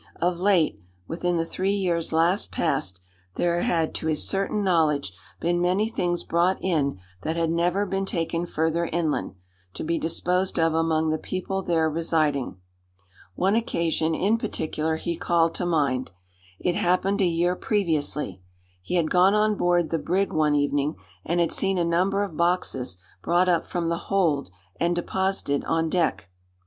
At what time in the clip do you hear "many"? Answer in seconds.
5.61-5.87